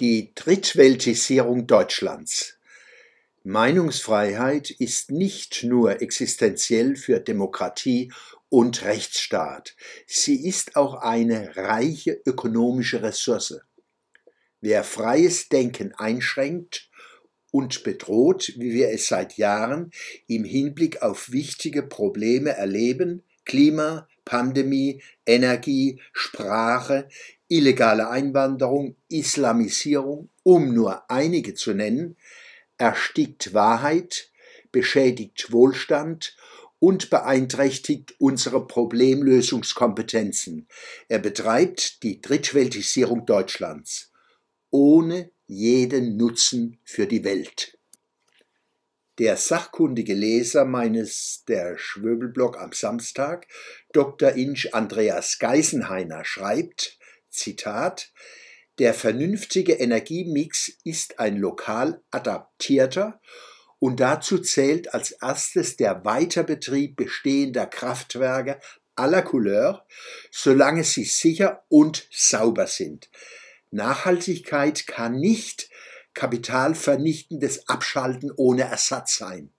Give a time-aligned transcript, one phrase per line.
[0.00, 2.56] Die Drittweltisierung Deutschlands.
[3.42, 8.10] Meinungsfreiheit ist nicht nur existenziell für Demokratie
[8.48, 9.76] und Rechtsstaat,
[10.06, 13.60] sie ist auch eine reiche ökonomische Ressource.
[14.62, 16.88] Wer freies Denken einschränkt
[17.50, 19.90] und bedroht, wie wir es seit Jahren
[20.26, 27.08] im Hinblick auf wichtige Probleme erleben, Klima, Pandemie, Energie, Sprache,
[27.48, 32.16] illegale Einwanderung, Islamisierung, um nur einige zu nennen,
[32.78, 34.30] erstickt Wahrheit,
[34.72, 36.36] beschädigt Wohlstand
[36.78, 40.66] und beeinträchtigt unsere Problemlösungskompetenzen.
[41.08, 44.10] Er betreibt die Drittweltisierung Deutschlands
[44.70, 47.76] ohne jeden Nutzen für die Welt.
[49.20, 53.46] Der sachkundige Leser meines der Schwöbelblog am Samstag,
[53.92, 54.30] Dr.
[54.30, 56.98] Inch Andreas Geisenheiner, schreibt,
[57.28, 58.14] Zitat,
[58.78, 63.20] der vernünftige Energiemix ist ein lokal adaptierter
[63.78, 68.58] und dazu zählt als erstes der Weiterbetrieb bestehender Kraftwerke
[68.96, 69.86] aller Couleur,
[70.30, 73.10] solange sie sicher und sauber sind.
[73.70, 75.69] Nachhaltigkeit kann nicht
[76.14, 79.50] kapitalvernichtendes Abschalten ohne Ersatz sein.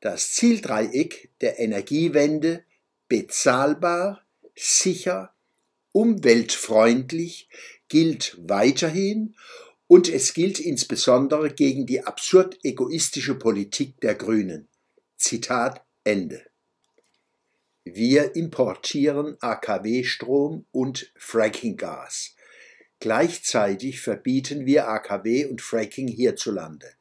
[0.00, 2.64] Das Zieldreieck der Energiewende
[3.08, 4.22] bezahlbar,
[4.54, 5.34] sicher
[5.92, 7.48] umweltfreundlich
[7.88, 9.34] gilt weiterhin
[9.86, 14.68] und es gilt insbesondere gegen die absurd egoistische Politik der Grünen.
[15.16, 16.44] Zitat Ende.
[17.84, 22.35] Wir importieren AKW-Strom und Frackinggas.
[23.00, 26.92] Gleichzeitig verbieten wir AKW und Fracking hierzulande.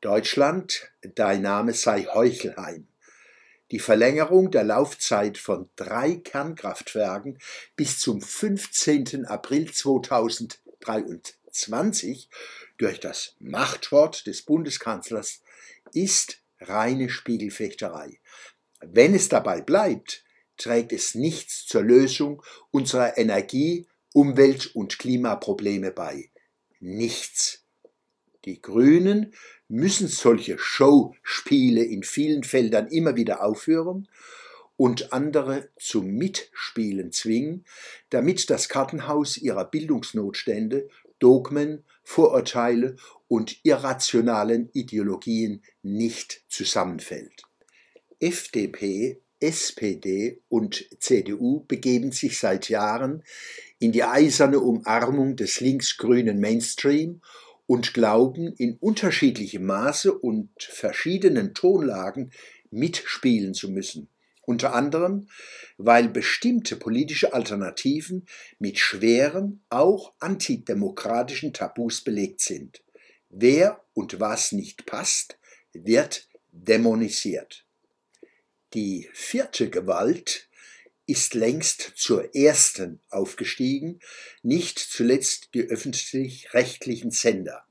[0.00, 2.86] Deutschland, dein Name sei Heuchelheim
[3.74, 7.38] die Verlängerung der Laufzeit von drei Kernkraftwerken
[7.76, 9.26] bis zum 15.
[9.26, 12.28] April 2023
[12.78, 15.40] durch das Machtwort des Bundeskanzlers
[15.92, 18.20] ist reine Spiegelfechterei.
[18.80, 20.22] Wenn es dabei bleibt,
[20.56, 26.30] trägt es nichts zur Lösung unserer Energie-, Umwelt- und Klimaprobleme bei.
[26.78, 27.64] Nichts.
[28.44, 29.34] Die Grünen
[29.66, 34.06] müssen solche Showspiele in vielen Feldern immer wieder aufhören
[34.76, 37.64] und andere zum Mitspielen zwingen,
[38.10, 40.88] damit das Kartenhaus ihrer Bildungsnotstände,
[41.18, 42.94] Dogmen, Vorurteile
[43.26, 47.42] und irrationalen Ideologien nicht zusammenfällt.
[48.20, 53.22] FDP, SPD und CDU begeben sich seit Jahren
[53.78, 57.20] in die eiserne Umarmung des linksgrünen Mainstream
[57.66, 62.30] und glauben in unterschiedlichem Maße und verschiedenen Tonlagen
[62.70, 64.08] mitspielen zu müssen.
[64.46, 65.28] Unter anderem,
[65.78, 68.26] weil bestimmte politische Alternativen
[68.58, 72.82] mit schweren, auch antidemokratischen Tabus belegt sind.
[73.30, 75.38] Wer und was nicht passt,
[75.72, 77.63] wird dämonisiert.
[78.74, 80.48] Die vierte Gewalt
[81.06, 84.00] ist längst zur ersten aufgestiegen,
[84.42, 87.64] nicht zuletzt die öffentlich-rechtlichen Sender.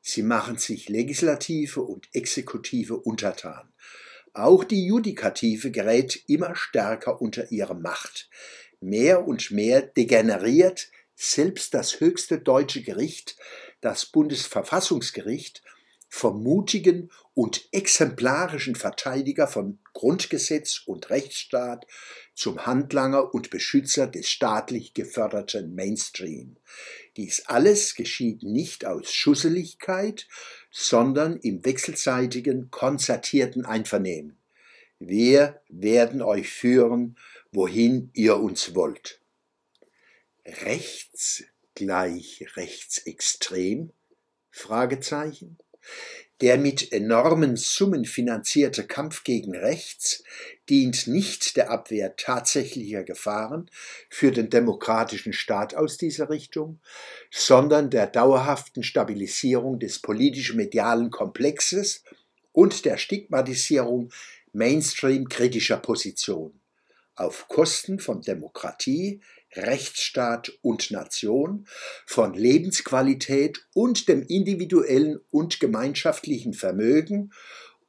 [0.00, 3.72] Sie machen sich Legislative und Exekutive untertan.
[4.32, 8.28] Auch die Judikative gerät immer stärker unter ihre Macht.
[8.80, 13.36] Mehr und mehr degeneriert selbst das höchste deutsche Gericht,
[13.80, 15.62] das Bundesverfassungsgericht,
[16.16, 21.86] vom mutigen und exemplarischen Verteidiger von Grundgesetz und Rechtsstaat
[22.34, 26.56] zum Handlanger und Beschützer des staatlich geförderten Mainstream.
[27.18, 30.26] Dies alles geschieht nicht aus Schusseligkeit,
[30.70, 34.38] sondern im wechselseitigen, konzertierten Einvernehmen.
[34.98, 37.18] Wir werden euch führen,
[37.52, 39.20] wohin ihr uns wollt.
[40.46, 41.44] Rechts
[41.74, 43.92] gleich rechtsextrem?
[44.50, 45.58] Fragezeichen.
[46.42, 50.22] Der mit enormen Summen finanzierte Kampf gegen Rechts
[50.68, 53.70] dient nicht der Abwehr tatsächlicher Gefahren
[54.10, 56.80] für den demokratischen Staat aus dieser Richtung,
[57.30, 62.04] sondern der dauerhaften Stabilisierung des politisch-medialen Komplexes
[62.52, 64.12] und der Stigmatisierung
[64.52, 66.60] Mainstream-kritischer Positionen
[67.14, 69.20] auf Kosten von Demokratie,
[69.56, 71.66] Rechtsstaat und Nation,
[72.06, 77.32] von Lebensqualität und dem individuellen und gemeinschaftlichen Vermögen,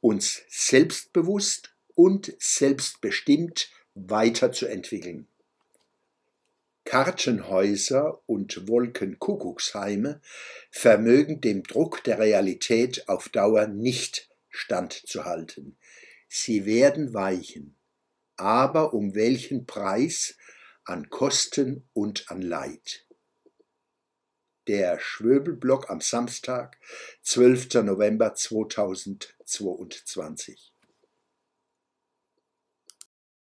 [0.00, 5.26] uns selbstbewusst und selbstbestimmt weiterzuentwickeln.
[6.84, 10.22] Kartenhäuser und Wolkenkuckucksheime
[10.70, 15.76] vermögen dem Druck der Realität auf Dauer nicht standzuhalten.
[16.28, 17.76] Sie werden weichen.
[18.36, 20.36] Aber um welchen Preis
[20.88, 23.04] an Kosten und an Leid.
[24.68, 26.78] der Schwöbelblock am Samstag,
[27.22, 27.82] 12.
[27.84, 30.72] November 2022.